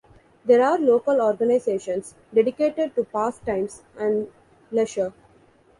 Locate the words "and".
3.95-4.29